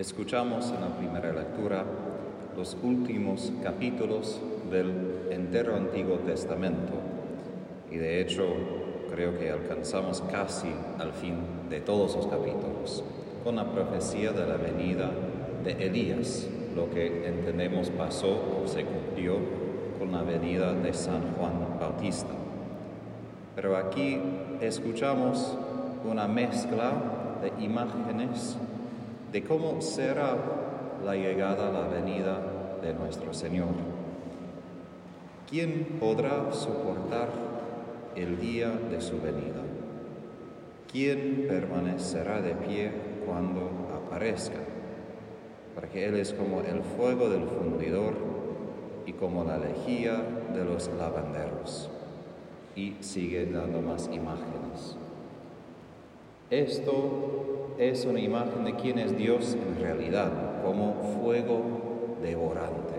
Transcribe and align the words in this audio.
Escuchamos 0.00 0.72
en 0.72 0.80
la 0.80 0.96
primera 0.96 1.30
lectura 1.30 1.84
los 2.56 2.74
últimos 2.82 3.52
capítulos 3.62 4.40
del 4.70 5.28
entero 5.30 5.76
Antiguo 5.76 6.16
Testamento 6.20 6.94
y 7.90 7.98
de 7.98 8.22
hecho 8.22 8.46
creo 9.10 9.38
que 9.38 9.50
alcanzamos 9.50 10.22
casi 10.22 10.68
al 10.98 11.12
fin 11.12 11.34
de 11.68 11.82
todos 11.82 12.16
los 12.16 12.26
capítulos 12.28 13.04
con 13.44 13.56
la 13.56 13.70
profecía 13.70 14.32
de 14.32 14.46
la 14.46 14.56
venida 14.56 15.10
de 15.64 15.72
Elías, 15.72 16.48
lo 16.74 16.88
que 16.88 17.28
entendemos 17.28 17.90
pasó 17.90 18.62
o 18.64 18.66
se 18.66 18.86
cumplió 18.86 19.36
con 19.98 20.12
la 20.12 20.22
venida 20.22 20.72
de 20.72 20.94
San 20.94 21.34
Juan 21.34 21.78
Bautista. 21.78 22.32
Pero 23.54 23.76
aquí 23.76 24.18
escuchamos 24.62 25.58
una 26.10 26.26
mezcla 26.26 26.90
de 27.42 27.62
imágenes 27.62 28.56
de 29.32 29.44
cómo 29.44 29.80
será 29.80 30.36
la 31.04 31.14
llegada, 31.14 31.70
la 31.70 31.86
venida 31.88 32.40
de 32.82 32.94
nuestro 32.94 33.32
Señor. 33.32 33.68
¿Quién 35.48 35.98
podrá 36.00 36.52
soportar 36.52 37.28
el 38.16 38.40
día 38.40 38.70
de 38.70 39.00
su 39.00 39.20
venida? 39.20 39.62
¿Quién 40.90 41.46
permanecerá 41.48 42.40
de 42.40 42.54
pie 42.54 42.90
cuando 43.24 43.70
aparezca? 43.94 44.58
Porque 45.74 46.06
Él 46.06 46.16
es 46.16 46.32
como 46.32 46.60
el 46.62 46.82
fuego 46.82 47.28
del 47.28 47.44
fundidor 47.44 48.14
y 49.06 49.12
como 49.12 49.44
la 49.44 49.58
lejía 49.58 50.20
de 50.52 50.64
los 50.64 50.90
lavanderos. 50.98 51.88
Y 52.74 52.96
sigue 53.00 53.46
dando 53.46 53.80
más 53.80 54.08
imágenes. 54.12 54.96
Esto 56.50 57.76
es 57.78 58.04
una 58.06 58.18
imagen 58.18 58.64
de 58.64 58.74
quién 58.74 58.98
es 58.98 59.16
Dios 59.16 59.54
en 59.54 59.80
realidad, 59.80 60.64
como 60.64 60.94
fuego 61.22 61.60
devorante. 62.20 62.94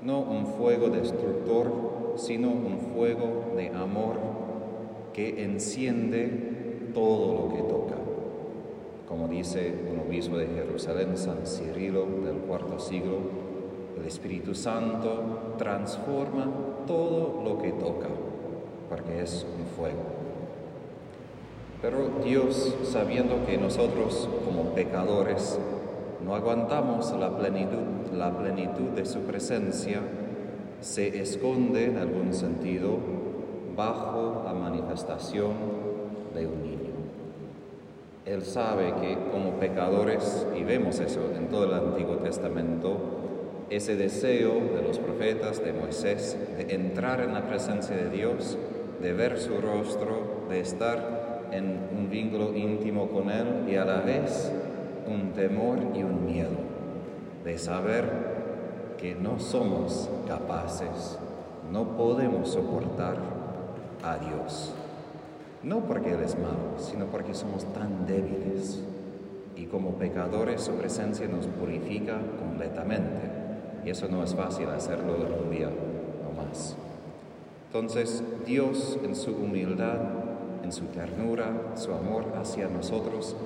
No 0.00 0.20
un 0.20 0.46
fuego 0.46 0.88
destructor, 0.88 2.14
sino 2.14 2.50
un 2.50 2.78
fuego 2.94 3.52
de 3.56 3.70
amor 3.70 4.14
que 5.12 5.42
enciende 5.42 6.90
todo 6.94 7.34
lo 7.34 7.48
que 7.52 7.62
toca. 7.62 7.96
Como 9.08 9.26
dice 9.26 9.74
un 9.92 10.08
obispo 10.08 10.36
de 10.36 10.46
Jerusalén, 10.46 11.16
San 11.16 11.44
Cirilo 11.44 12.06
del 12.24 12.36
cuarto 12.46 12.78
siglo, 12.78 13.18
el 13.98 14.06
Espíritu 14.06 14.54
Santo 14.54 15.54
transforma 15.58 16.48
todo 16.86 17.42
lo 17.42 17.58
que 17.58 17.72
toca, 17.72 18.06
porque 18.88 19.20
es 19.20 19.44
un 19.58 19.66
fuego. 19.66 20.31
Pero 21.82 22.10
Dios, 22.24 22.76
sabiendo 22.84 23.44
que 23.44 23.58
nosotros 23.58 24.28
como 24.44 24.72
pecadores 24.72 25.58
no 26.24 26.36
aguantamos 26.36 27.12
la 27.18 27.36
plenitud, 27.36 28.12
la 28.14 28.30
plenitud 28.38 28.90
de 28.94 29.04
su 29.04 29.22
presencia, 29.22 30.00
se 30.80 31.20
esconde 31.20 31.86
en 31.86 31.98
algún 31.98 32.34
sentido 32.34 32.98
bajo 33.76 34.42
la 34.44 34.54
manifestación 34.54 35.54
de 36.32 36.46
un 36.46 36.62
niño. 36.62 36.92
Él 38.26 38.44
sabe 38.44 38.94
que 39.00 39.18
como 39.32 39.54
pecadores, 39.54 40.46
y 40.56 40.62
vemos 40.62 41.00
eso 41.00 41.32
en 41.36 41.48
todo 41.48 41.64
el 41.64 41.74
Antiguo 41.74 42.18
Testamento, 42.18 42.96
ese 43.70 43.96
deseo 43.96 44.52
de 44.76 44.82
los 44.86 45.00
profetas, 45.00 45.64
de 45.64 45.72
Moisés, 45.72 46.36
de 46.56 46.74
entrar 46.74 47.20
en 47.20 47.34
la 47.34 47.42
presencia 47.48 47.96
de 47.96 48.08
Dios, 48.08 48.56
de 49.00 49.12
ver 49.12 49.40
su 49.40 49.60
rostro, 49.60 50.44
de 50.48 50.60
estar 50.60 51.31
en 51.52 51.78
un 51.96 52.08
vínculo 52.10 52.56
íntimo 52.56 53.08
con 53.08 53.30
Él 53.30 53.68
y 53.68 53.76
a 53.76 53.84
la 53.84 54.00
vez 54.00 54.50
un 55.06 55.32
temor 55.32 55.78
y 55.94 56.02
un 56.02 56.24
miedo 56.24 56.56
de 57.44 57.58
saber 57.58 58.32
que 58.98 59.14
no 59.14 59.38
somos 59.38 60.08
capaces, 60.26 61.18
no 61.70 61.96
podemos 61.96 62.48
soportar 62.48 63.16
a 64.02 64.16
Dios. 64.18 64.72
No 65.62 65.80
porque 65.80 66.12
Él 66.12 66.20
es 66.24 66.36
malo, 66.36 66.78
sino 66.78 67.06
porque 67.06 67.34
somos 67.34 67.64
tan 67.72 68.06
débiles 68.06 68.82
y 69.56 69.66
como 69.66 69.92
pecadores 69.92 70.62
su 70.62 70.72
presencia 70.72 71.28
nos 71.28 71.46
purifica 71.46 72.18
completamente. 72.38 73.30
Y 73.84 73.90
eso 73.90 74.08
no 74.08 74.22
es 74.22 74.34
fácil 74.34 74.68
hacerlo 74.68 75.16
en 75.16 75.44
un 75.44 75.50
día 75.50 75.68
no 75.68 76.42
más. 76.42 76.76
Entonces 77.66 78.22
Dios 78.46 78.98
en 79.04 79.14
su 79.14 79.32
humildad 79.32 80.21
en 80.62 80.72
su 80.72 80.86
ternura, 80.86 81.72
su 81.76 81.92
amor 81.92 82.32
hacia 82.36 82.68
nosotros, 82.68 83.36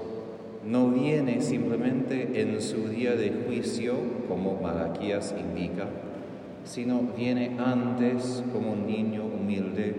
no 0.65 0.89
viene 0.89 1.41
simplemente 1.41 2.41
en 2.41 2.61
su 2.61 2.89
día 2.89 3.15
de 3.15 3.45
juicio, 3.47 3.95
como 4.29 4.59
Malaquías 4.61 5.35
indica, 5.39 5.87
sino 6.65 7.03
viene 7.17 7.57
antes 7.59 8.43
como 8.53 8.73
un 8.73 8.87
niño 8.87 9.25
humilde 9.25 9.95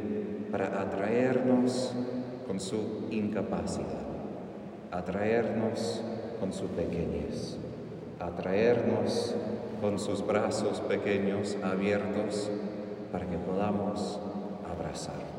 para 0.52 0.82
atraernos 0.82 1.94
con 2.46 2.60
su 2.60 3.08
incapacidad, 3.12 3.86
atraernos 4.92 6.02
con 6.40 6.52
su 6.52 6.68
pequeñez, 6.68 7.58
atraernos 8.20 9.36
con 9.82 10.00
sus 10.00 10.26
brazos 10.26 10.82
pequeños 10.82 11.58
abiertos 11.64 12.50
para 13.12 13.26
que 13.26 13.38
podamos 13.38 14.20
abrazar. 14.70 15.37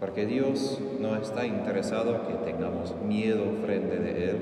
Porque 0.00 0.26
Dios 0.26 0.78
no 1.00 1.16
está 1.16 1.44
interesado 1.44 2.28
que 2.28 2.50
tengamos 2.50 2.94
miedo 3.02 3.44
frente 3.64 3.98
de 3.98 4.30
Él. 4.30 4.36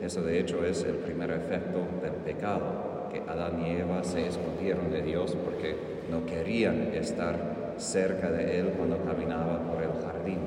Eso 0.00 0.22
de 0.22 0.38
hecho 0.38 0.64
es 0.64 0.84
el 0.84 0.96
primer 0.96 1.30
efecto 1.30 1.80
del 2.00 2.12
pecado, 2.24 3.08
que 3.12 3.20
Adán 3.20 3.64
y 3.66 3.70
Eva 3.70 4.04
se 4.04 4.26
escondieron 4.28 4.90
de 4.92 5.02
Dios 5.02 5.36
porque 5.44 5.74
no 6.10 6.24
querían 6.26 6.92
estar 6.94 7.74
cerca 7.78 8.30
de 8.30 8.60
Él 8.60 8.74
cuando 8.76 8.98
caminaba 8.98 9.60
por 9.60 9.82
el 9.82 9.90
jardín. 10.04 10.38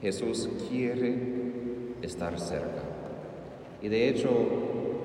Jesús 0.00 0.48
quiere 0.70 1.16
estar 2.02 2.38
cerca. 2.38 2.82
Y 3.82 3.88
de 3.88 4.08
hecho, 4.08 4.28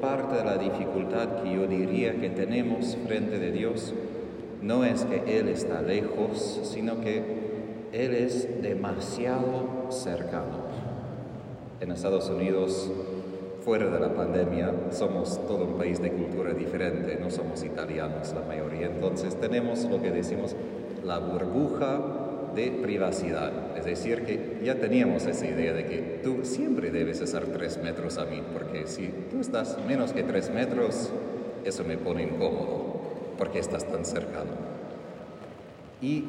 parte 0.01 0.37
de 0.37 0.45
la 0.45 0.57
dificultad 0.57 1.43
que 1.43 1.53
yo 1.53 1.67
diría 1.67 2.19
que 2.19 2.29
tenemos 2.29 2.97
frente 3.05 3.37
de 3.37 3.51
Dios 3.51 3.93
no 4.61 4.85
es 4.85 5.03
que 5.05 5.39
Él 5.39 5.49
está 5.49 5.81
lejos, 5.81 6.61
sino 6.63 7.01
que 7.01 7.52
él 7.93 8.15
es 8.15 8.61
demasiado 8.61 9.87
cercano. 9.89 10.63
En 11.79 11.91
Estados 11.91 12.27
Unidos, 12.29 12.91
fuera 13.63 13.85
de 13.85 13.99
la 13.99 14.15
pandemia, 14.15 14.73
somos 14.91 15.39
todo 15.47 15.65
un 15.65 15.77
país 15.77 16.01
de 16.01 16.11
cultura 16.11 16.53
diferente, 16.53 17.17
no 17.21 17.29
somos 17.29 17.63
italianos 17.63 18.33
la 18.33 18.41
mayoría, 18.41 18.87
entonces 18.87 19.39
tenemos 19.39 19.83
lo 19.85 20.01
que 20.01 20.09
decimos 20.09 20.55
la 21.05 21.19
burbuja 21.19 22.01
de 22.55 22.71
privacidad. 22.71 23.77
Es 23.77 23.85
decir, 23.85 24.25
que 24.25 24.59
ya 24.63 24.75
teníamos 24.75 25.27
esa 25.27 25.45
idea 25.45 25.73
de 25.73 25.85
que 25.85 26.19
tú 26.23 26.39
siempre 26.43 26.89
debes 26.89 27.21
estar 27.21 27.45
tres 27.45 27.77
metros 27.81 28.17
a 28.17 28.25
mí, 28.25 28.41
porque 28.53 28.87
si 28.87 29.13
tú 29.29 29.39
estás 29.39 29.77
menos 29.87 30.13
que 30.13 30.23
tres 30.23 30.49
metros, 30.49 31.11
eso 31.63 31.83
me 31.83 31.97
pone 31.97 32.23
incómodo, 32.23 33.01
porque 33.37 33.59
estás 33.59 33.85
tan 33.85 34.03
cercano. 34.03 34.51
Y 36.01 36.25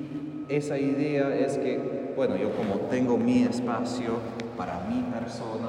esa 0.48 0.78
idea 0.78 1.34
es 1.34 1.58
que, 1.58 2.12
bueno, 2.16 2.36
yo 2.36 2.50
como 2.56 2.76
tengo 2.90 3.16
mi 3.16 3.44
espacio 3.44 4.18
para 4.56 4.80
mi 4.88 5.02
persona, 5.02 5.68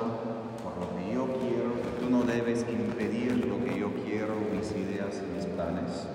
por 0.63 0.77
lo 0.77 0.95
que 0.97 1.13
yo 1.13 1.25
quiero, 1.39 1.71
tú 1.99 2.09
no 2.09 2.23
debes 2.23 2.65
impedir 2.69 3.45
lo 3.45 3.63
que 3.63 3.79
yo 3.79 3.89
quiero, 4.05 4.35
mis 4.55 4.71
ideas 4.71 5.21
mis 5.35 5.45
planes. 5.45 6.07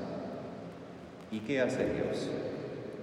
¿Y 1.31 1.41
qué 1.41 1.61
hace 1.61 1.85
Dios? 1.87 2.29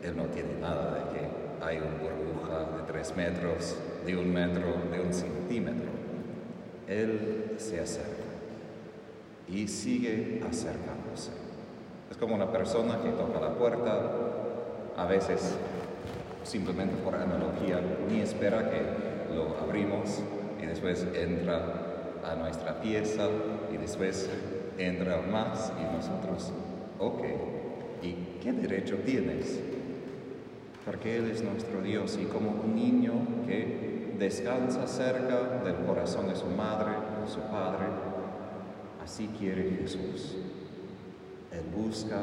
Él 0.04 0.16
no 0.16 0.26
tiene 0.26 0.60
nada 0.62 0.94
de 0.94 1.18
que 1.18 1.66
hay 1.66 1.78
una 1.78 1.98
burbuja 1.98 2.78
de 2.78 2.84
tres 2.92 3.16
metros, 3.16 3.78
de 4.06 4.16
un 4.16 4.32
metro, 4.32 4.74
de 4.92 5.00
un 5.00 5.14
centímetro. 5.14 5.90
Él 6.88 7.56
se 7.58 7.80
acerca 7.80 8.12
y 9.50 9.68
sigue 9.68 10.42
acercándose. 10.48 11.32
Es 12.12 12.18
como 12.18 12.36
una 12.36 12.52
persona 12.52 13.00
que 13.02 13.10
toca 13.10 13.40
la 13.40 13.54
puerta, 13.54 14.27
a 14.98 15.06
veces 15.06 15.56
simplemente 16.44 16.96
por 17.04 17.16
analogía, 17.16 17.80
ni 18.10 18.22
espera 18.22 18.70
que 18.70 18.82
lo 19.36 19.58
abrimos 19.60 20.22
y 20.62 20.66
después 20.66 21.06
entra 21.14 22.20
a 22.26 22.36
nuestra 22.36 22.82
pieza 22.82 23.28
y 23.72 23.78
después 23.78 24.30
entra 24.78 25.22
más 25.22 25.72
y 25.80 25.96
nosotros, 25.96 26.52
ok, 27.00 27.24
¿y 28.02 28.14
qué 28.42 28.52
derecho 28.52 28.98
tienes? 29.06 29.60
Porque 30.84 31.18
Él 31.18 31.32
es 31.32 31.44
nuestro 31.44 31.82
Dios 31.82 32.18
y 32.22 32.26
como 32.26 32.50
un 32.50 32.76
niño 32.76 33.14
que 33.46 34.16
descansa 34.18 34.88
cerca 34.88 35.62
del 35.64 35.76
corazón 35.86 36.28
de 36.28 36.36
su 36.36 36.48
madre, 36.48 36.92
de 37.22 37.32
su 37.32 37.42
padre, 37.42 37.86
así 39.04 39.30
quiere 39.38 39.78
Jesús. 39.82 40.38
Él 41.52 41.64
busca 41.76 42.22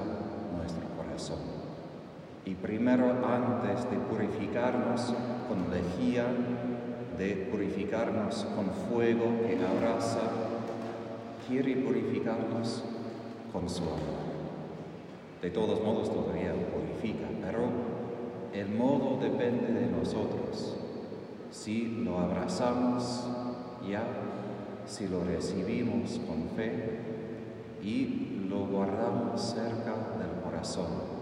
nuestro 0.57 0.89
corazón. 0.97 1.64
Y 2.45 2.55
primero 2.55 3.11
antes 3.27 3.91
de 3.91 3.97
purificarnos 3.97 5.15
con 5.49 5.71
lejía, 5.71 6.27
de 7.19 7.49
purificarnos 7.51 8.45
con 8.57 8.71
fuego 8.89 9.25
que 9.47 9.59
abraza, 9.65 10.21
quiere 11.49 11.77
purificarnos 11.77 12.85
con 13.53 13.69
su 13.69 13.83
amor. 13.83 14.35
De 15.41 15.51
todos 15.51 15.83
modos 15.83 16.13
todavía 16.13 16.53
purifica, 16.53 17.27
pero 17.43 17.69
el 18.53 18.69
modo 18.69 19.19
depende 19.21 19.73
de 19.73 19.87
nosotros. 19.87 20.77
Si 21.51 22.03
lo 22.05 22.19
abrazamos 22.19 23.27
ya, 23.89 24.03
si 24.87 25.09
lo 25.09 25.25
recibimos 25.25 26.21
con 26.27 26.49
fe 26.57 27.01
y 27.83 28.47
lo 28.49 28.67
guardamos 28.67 29.41
cerca 29.41 29.95
del 30.19 30.43
corazón. 30.43 31.14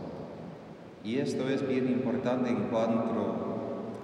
Y 1.05 1.19
esto 1.19 1.49
es 1.49 1.67
bien 1.67 1.89
importante 1.89 2.49
en 2.49 2.69
cuanto 2.69 3.35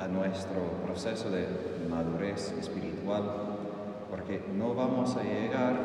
a 0.00 0.08
nuestro 0.08 0.60
proceso 0.84 1.30
de 1.30 1.46
madurez 1.88 2.52
espiritual, 2.58 3.22
porque 4.10 4.42
no 4.56 4.74
vamos 4.74 5.16
a 5.16 5.22
llegar 5.22 5.76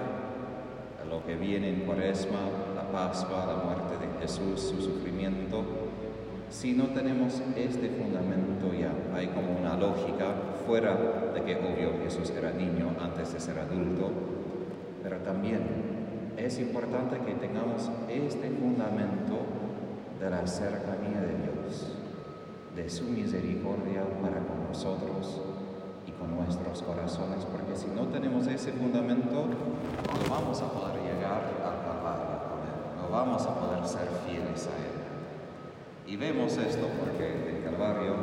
a 0.99 1.05
lo 1.07 1.23
que 1.23 1.35
viene 1.35 1.69
en 1.69 1.81
Cuaresma, 1.81 2.39
la 2.75 2.91
Pascua, 2.91 3.45
la 3.45 3.63
muerte 3.63 4.03
de 4.03 4.21
Jesús, 4.21 4.59
su 4.59 4.81
sufrimiento, 4.81 5.63
si 6.49 6.73
no 6.73 6.85
tenemos 6.85 7.43
este 7.55 7.89
fundamento 7.89 8.73
ya. 8.73 8.91
Hay 9.15 9.27
como 9.27 9.55
una 9.59 9.77
lógica 9.77 10.33
fuera 10.65 10.95
de 11.35 11.43
que 11.43 11.55
obvio 11.57 12.03
Jesús 12.03 12.31
era 12.31 12.51
niño 12.51 12.89
antes 12.99 13.33
de 13.33 13.39
ser 13.39 13.59
adulto, 13.59 14.09
pero 15.03 15.17
también 15.17 15.61
es 16.37 16.57
importante 16.57 17.17
que 17.19 17.33
tengamos 17.33 17.91
este 18.09 18.49
fundamento 18.49 19.62
de 20.19 20.29
la 20.29 20.45
cercanía 20.47 21.21
de 21.21 21.35
Dios, 21.43 21.87
de 22.75 22.89
su 22.89 23.05
misericordia 23.05 24.03
para 24.21 24.39
con 24.39 24.67
nosotros 24.67 25.41
y 26.07 26.11
con 26.11 26.35
nuestros 26.35 26.81
corazones, 26.81 27.45
porque 27.45 27.75
si 27.75 27.87
no 27.87 28.07
tenemos 28.07 28.47
ese 28.47 28.71
fundamento, 28.71 29.45
no 29.45 30.29
vamos 30.29 30.61
a 30.61 30.71
poder 30.71 31.01
llegar 31.01 31.43
al 31.63 31.81
Calvario 31.85 32.39
con 32.49 32.59
Él, 32.65 33.01
no 33.01 33.09
vamos 33.09 33.45
a 33.45 33.59
poder 33.59 33.85
ser 33.87 34.07
fieles 34.25 34.67
a 34.67 34.75
Él. 34.77 34.93
Y 36.07 36.17
vemos 36.17 36.57
esto 36.57 36.87
porque 36.99 37.33
en 37.33 37.55
el 37.55 37.63
Calvario 37.63 38.15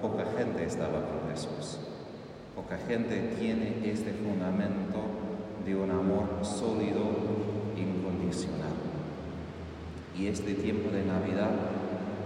poca 0.00 0.24
gente 0.36 0.64
estaba 0.64 1.00
con 1.06 1.30
Jesús, 1.30 1.78
poca 2.54 2.78
gente 2.86 3.34
tiene 3.38 3.82
este 3.84 4.12
fundamento 4.12 4.98
de 5.64 5.76
un 5.76 5.90
amor 5.90 6.24
sólido, 6.42 7.02
incondicional. 7.76 8.87
Y 10.18 10.26
este 10.26 10.54
tiempo 10.54 10.90
de 10.90 11.04
Navidad 11.04 11.50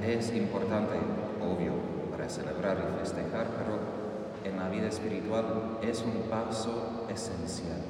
es 0.02 0.34
importante, 0.34 0.94
obvio, 1.42 1.72
para 2.10 2.26
celebrar 2.26 2.78
y 2.78 2.98
festejar, 3.00 3.48
pero 3.58 3.78
en 4.44 4.58
la 4.58 4.70
vida 4.70 4.88
espiritual 4.88 5.78
es 5.82 6.02
un 6.02 6.30
paso 6.30 7.06
esencial. 7.10 7.82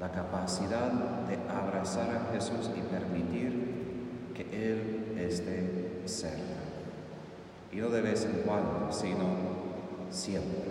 La 0.00 0.10
capacidad 0.10 0.90
de 0.90 1.38
abrazar 1.48 2.08
a 2.16 2.32
Jesús 2.32 2.70
y 2.76 2.80
permitir 2.80 4.32
que 4.34 4.72
Él 4.72 5.16
esté 5.20 6.02
cerca. 6.06 6.58
Y 7.72 7.76
no 7.76 7.90
de 7.90 8.00
vez 8.00 8.24
en 8.24 8.42
cuando, 8.44 8.88
sino 8.90 9.26
siempre. 10.10 10.70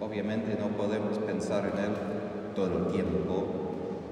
Obviamente 0.00 0.58
no 0.58 0.76
podemos 0.76 1.16
pensar 1.18 1.70
en 1.72 1.78
Él 1.78 1.92
todo 2.56 2.86
el 2.86 2.92
tiempo, 2.92 3.46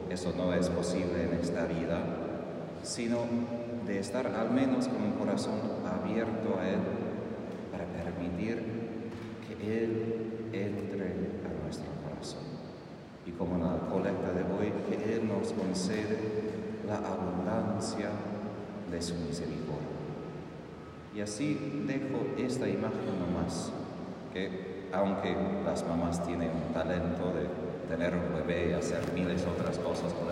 eso 0.09 0.33
no 0.37 0.55
es 0.55 0.69
posible 0.69 1.25
en 1.25 1.41
esta 1.41 1.65
vida, 1.65 1.99
sino 2.83 3.19
de 3.87 3.99
estar 3.99 4.27
al 4.27 4.51
menos 4.51 4.89
con 4.89 5.03
un 5.03 5.13
corazón 5.13 5.59
abierto 5.85 6.59
a 6.59 6.69
Él 6.69 6.81
para 7.73 7.85
permitir 7.85 8.63
que 9.47 9.85
Él 9.85 10.51
entre 10.53 11.05
a 11.05 11.63
nuestro 11.63 11.91
corazón. 12.05 12.43
Y 13.27 13.33
como 13.33 13.57
en 13.57 13.63
la 13.63 13.79
colecta 13.89 14.33
de 14.33 14.43
hoy, 14.43 14.73
que 14.89 15.17
Él 15.17 15.29
nos 15.29 15.53
concede 15.53 16.19
la 16.87 16.97
abundancia 16.97 18.09
de 18.91 19.03
su 19.03 19.15
misericordia. 19.15 19.87
Y 21.15 21.21
así 21.21 21.85
dejo 21.87 22.27
esta 22.39 22.69
imagen 22.69 23.19
nomás, 23.21 23.73
que 24.33 24.89
aunque 24.93 25.37
las 25.65 25.87
mamás 25.87 26.25
tienen 26.27 26.51
un 26.51 26.73
talento 26.73 27.33
de 27.33 27.49
tener 27.89 28.15
un 28.15 28.35
bebé 28.35 28.71
y 28.71 28.73
hacer 28.73 29.01
miles 29.13 29.45
otras 29.47 29.79
cosas 29.79 30.13
con 30.13 30.30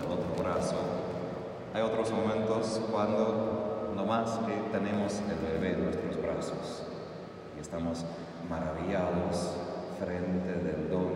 hay 1.73 1.81
otros 1.81 2.11
momentos 2.11 2.81
cuando 2.91 3.93
no 3.95 4.05
más 4.05 4.39
que 4.39 4.53
tenemos 4.77 5.21
el 5.29 5.59
bebé 5.59 5.73
en 5.73 5.83
nuestros 5.83 6.21
brazos 6.21 6.83
y 7.57 7.61
estamos 7.61 8.05
maravillados 8.49 9.55
frente 9.99 10.51
del 10.51 10.89
don 10.89 11.09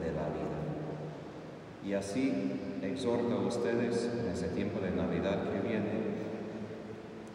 de 0.00 0.12
la 0.12 0.28
vida. 0.28 0.54
Y 1.84 1.92
así 1.92 2.78
exhorto 2.82 3.34
a 3.34 3.46
ustedes 3.46 4.10
en 4.12 4.28
ese 4.32 4.48
tiempo 4.48 4.80
de 4.80 4.90
Navidad 4.90 5.50
que 5.50 5.60
viene 5.60 6.14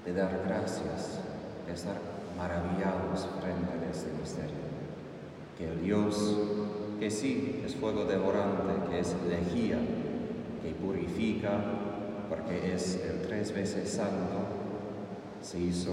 de 0.06 0.14
dar 0.14 0.42
gracias, 0.48 1.20
de 1.68 1.74
estar 1.74 1.98
maravillados 2.36 3.28
frente 3.42 3.86
a 3.86 3.92
este 3.92 4.12
misterio. 4.20 4.70
Que 5.58 5.70
el 5.70 5.82
Dios, 5.84 6.40
que 7.00 7.12
sí 7.12 7.62
es 7.66 7.76
fuego 7.76 8.06
devorante, 8.06 8.90
que 8.90 9.00
es 9.00 9.16
lejía, 9.28 9.78
que 10.64 10.72
purifica, 10.72 11.60
porque 12.30 12.74
es 12.74 12.96
el 13.04 13.22
tres 13.28 13.52
veces 13.54 13.90
santo, 13.90 14.38
se 15.42 15.58
hizo 15.58 15.92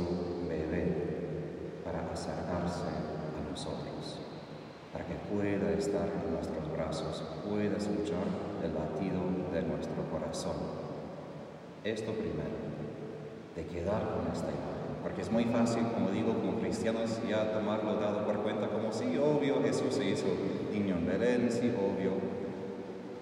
bebé 0.48 0.92
para 1.82 2.00
acercarse 2.12 2.84
a 2.84 3.50
nosotros, 3.50 4.18
para 4.92 5.06
que 5.06 5.14
pueda 5.32 5.72
estar 5.72 6.06
en 6.08 6.34
nuestros 6.34 6.70
brazos, 6.72 7.24
pueda 7.48 7.76
escuchar 7.78 8.26
el 8.62 8.74
latido 8.74 9.22
de 9.52 9.62
nuestro 9.62 10.02
corazón. 10.10 10.56
Esto 11.84 12.12
primero, 12.12 12.66
de 13.54 13.64
quedar 13.64 14.02
con 14.10 14.30
esta 14.30 14.48
imagen, 14.48 15.00
porque 15.02 15.22
es 15.22 15.30
muy 15.30 15.44
fácil, 15.44 15.84
como 15.94 16.10
digo, 16.10 16.34
como 16.34 16.58
cristianos 16.60 17.20
ya 17.26 17.52
tomarlo 17.52 17.94
dado 17.94 18.26
por 18.26 18.42
cuenta 18.42 18.68
como 18.68 18.92
si, 18.92 19.16
obvio, 19.16 19.62
Jesús 19.62 19.94
se 19.94 20.10
hizo 20.10 20.26
niño 20.72 20.96
en 20.96 21.06
Belén, 21.06 21.48
sí, 21.50 21.72
obvio, 21.78 22.35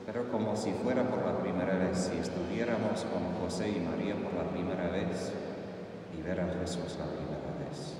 pero 0.06 0.30
como 0.30 0.54
si 0.56 0.72
fuera 0.72 1.02
por 1.04 1.24
la 1.24 1.38
primera 1.38 1.76
vez, 1.78 2.10
si 2.10 2.18
estuviéramos 2.18 3.04
con 3.04 3.42
José 3.42 3.70
y 3.70 3.80
María 3.80 4.14
por 4.14 4.34
la 4.34 4.50
primera 4.50 4.90
vez 4.90 5.32
y 6.16 6.22
ver 6.22 6.40
a 6.40 6.48
Jesús 6.60 6.96
la 6.98 7.06
primera 7.06 7.50
vez. 7.58 7.94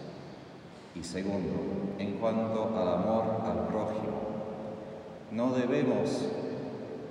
Y 0.95 1.03
segundo, 1.03 1.97
en 1.99 2.19
cuanto 2.19 2.77
al 2.77 2.89
amor 2.89 3.41
al 3.45 3.67
prójimo, 3.69 4.25
no 5.31 5.53
debemos, 5.53 6.29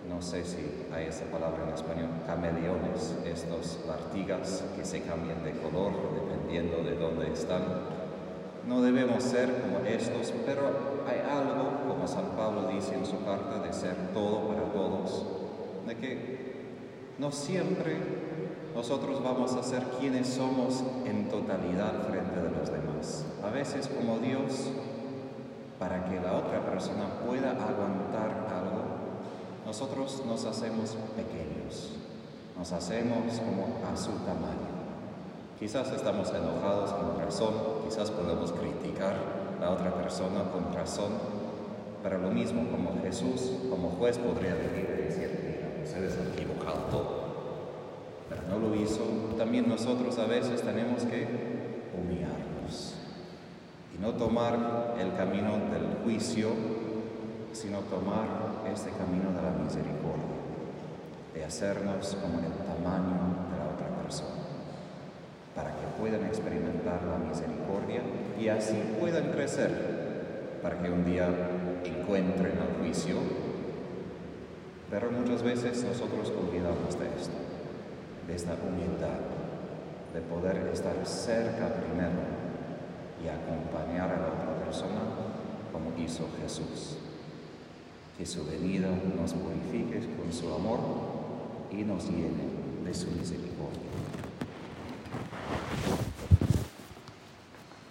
no 0.07 0.21
sé 0.21 0.45
si 0.45 0.85
hay 0.93 1.07
esa 1.07 1.25
palabra 1.25 1.63
en 1.63 1.73
español, 1.73 2.09
cameleones, 2.27 3.15
estos 3.25 3.79
lartigas 3.87 4.63
que 4.77 4.85
se 4.85 5.01
cambian 5.01 5.43
de 5.43 5.51
color 5.53 5.91
dependiendo 6.13 6.83
de 6.83 6.95
dónde 6.95 7.33
están. 7.33 8.02
No 8.67 8.81
debemos 8.81 9.23
ser 9.23 9.61
como 9.61 9.85
estos, 9.85 10.33
pero 10.45 10.61
hay 11.07 11.19
algo, 11.29 11.87
como 11.87 12.07
San 12.07 12.31
Pablo 12.37 12.69
dice 12.69 12.95
en 12.95 13.05
su 13.05 13.23
carta, 13.25 13.59
de 13.59 13.73
ser 13.73 13.95
todo 14.13 14.47
para 14.47 14.63
todos, 14.71 15.25
de 15.85 15.97
que 15.97 16.43
no 17.19 17.31
siempre 17.31 17.97
nosotros 18.73 19.21
vamos 19.23 19.53
a 19.53 19.63
ser 19.63 19.83
quienes 19.99 20.27
somos 20.27 20.83
en 21.05 21.29
totalidad 21.29 22.07
frente 22.07 22.41
de 22.41 22.49
los 22.57 22.71
demás. 22.71 23.25
A 23.43 23.49
veces 23.49 23.87
como 23.87 24.17
Dios, 24.19 24.69
para 25.77 26.05
que 26.05 26.19
la 26.19 26.37
otra 26.37 26.65
persona 26.65 27.19
pueda 27.25 27.51
aguantar 27.51 28.47
algo, 28.49 28.83
nosotros 29.65 30.23
nos 30.25 30.45
hacemos 30.45 30.95
pequeños, 31.15 31.91
nos 32.57 32.71
hacemos 32.71 33.39
como 33.39 33.85
a 33.91 33.95
su 33.95 34.11
tamaño. 34.25 34.73
Quizás 35.59 35.91
estamos 35.91 36.29
enojados 36.29 36.91
con 36.93 37.19
razón, 37.19 37.53
quizás 37.83 38.11
podemos 38.11 38.51
criticar 38.51 39.15
la 39.59 39.71
otra 39.71 39.93
persona 39.93 40.43
con 40.51 40.73
razón, 40.73 41.11
pero 42.01 42.17
lo 42.17 42.29
mismo 42.29 42.69
como 42.69 43.01
Jesús, 43.01 43.51
como 43.69 43.89
juez 43.91 44.17
podría 44.17 44.55
decir, 44.55 44.87
decir 45.07 45.81
ustedes 45.83 46.17
han 46.17 46.33
equivocado 46.33 46.79
todo, 46.91 47.23
pero 48.29 48.41
no 48.49 48.67
lo 48.67 48.75
hizo. 48.75 49.01
También 49.37 49.69
nosotros 49.69 50.17
a 50.19 50.25
veces 50.25 50.61
tenemos 50.61 51.03
que 51.03 51.27
humillarnos 51.97 52.95
y 53.95 54.01
no 54.01 54.11
tomar 54.13 54.95
el 54.99 55.15
camino 55.15 55.51
del 55.71 56.03
juicio, 56.03 56.49
sino 57.51 57.79
tomar 57.79 58.25
este 58.73 58.89
camino 58.91 59.29
de 59.31 59.41
la 59.41 59.63
misericordia, 59.63 60.39
de 61.33 61.45
hacernos 61.45 62.17
como 62.21 62.39
el 62.39 62.53
tamaño 62.65 63.47
de 63.51 63.57
la 63.57 63.71
otra 63.73 63.87
persona 64.01 64.42
puedan 66.03 66.25
experimentar 66.25 66.99
la 67.05 67.17
misericordia 67.17 68.01
y 68.37 68.49
así 68.49 68.75
puedan 68.99 69.31
crecer, 69.31 70.59
para 70.61 70.77
que 70.81 70.91
un 70.91 71.05
día 71.05 71.29
encuentren 71.85 72.57
el 72.57 72.83
juicio. 72.83 73.15
Pero 74.91 75.09
muchas 75.11 75.41
veces 75.43 75.81
nosotros 75.85 76.29
olvidamos 76.37 76.99
de 76.99 77.05
esto, 77.05 77.39
de 78.27 78.35
esta 78.35 78.51
humildad, 78.67 79.15
de 80.13 80.19
poder 80.19 80.67
estar 80.73 80.93
cerca 81.05 81.73
primero 81.73 82.19
y 83.23 83.29
acompañar 83.29 84.09
a 84.09 84.19
la 84.19 84.27
otra 84.27 84.65
persona 84.65 84.99
como 85.71 85.93
hizo 85.97 86.27
Jesús. 86.41 86.97
que 88.17 88.25
su 88.25 88.45
venida 88.45 88.89
nos 89.17 89.33
purifique 89.33 90.01
con 90.17 90.31
su 90.31 90.53
amor 90.53 90.79
y 91.71 91.77
nos 91.83 92.09
llene 92.09 92.43
de 92.83 92.93
su 92.93 93.09
misericordia. 93.09 94.32
Thank 95.75 96.01
you. 96.07 96.12